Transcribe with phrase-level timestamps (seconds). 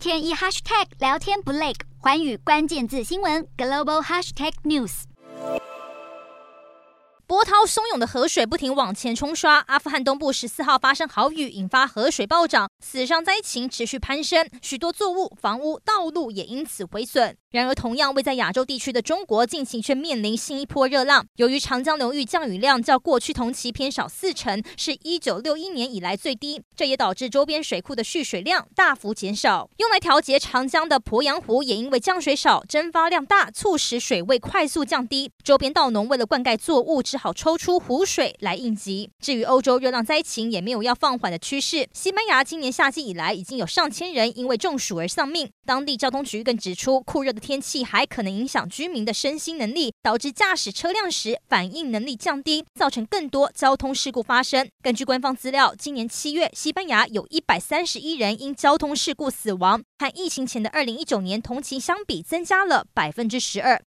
[0.00, 5.02] 天一 hashtag 聊天不累，寰宇关键字新闻 global hashtag news。
[7.26, 17.36] 波涛汹涌的河水不停往前冲刷，阿富汗东部十四号发生豪雨，引发河水暴涨，死伤灾情持续攀升，许多作物、房屋、道路也因此毁损。
[17.50, 21.26] 然而，同样位在亚洲地区的中国，近期却面临新一波热浪。
[21.34, 29.68] 由于长江流域降雨量较过去同期偏少四成，是一九六一年以来最低，这也导致周边水库的蓄水量大幅减少。
[29.78, 35.32] 用来调节长江的鄱阳湖也因为降水少、蒸发量大，促使水位快速降低。
[35.42, 39.08] 周边稻农为了灌溉作物，只好抽出湖水来应急。
[39.18, 41.88] 至于欧洲热浪灾情，也没有要放缓的趋势。
[41.94, 45.48] 西班牙今年夏季以来，已经有上千人因为中暑而丧命。
[45.64, 54.68] 当地交通局更指出，酷热的天气还可能影响居民的身心能力，导致驾驶车辆时反应能力降低，造成更多交通事故发生。
[54.82, 63.78] 根据官方资料，今年七月，西班牙有一百三十一人因交通事故死亡，和疫情前的二零一九年同期相比增加了百分之十二。